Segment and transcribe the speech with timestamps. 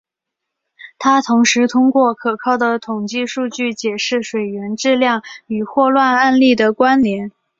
[0.97, 7.31] 他同时通过可靠的统计数据解释水源质量与霍乱案例的关联。